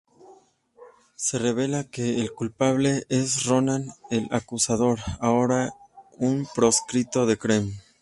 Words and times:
Se 1.15 1.37
revela 1.37 1.83
que 1.83 2.21
el 2.21 2.33
culpable 2.33 3.05
es 3.09 3.43
Ronan 3.45 3.85
el 4.09 4.27
Acusador, 4.31 4.97
ahora 5.19 5.75
un 6.17 6.47
proscrito 6.55 7.27
de 7.27 7.37
Kree. 7.37 7.71